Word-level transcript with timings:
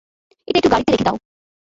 এটা 0.47 0.57
একটু 0.59 0.69
গাড়িতে 0.71 0.89
রেখে 0.91 1.05
দাও। 1.07 1.17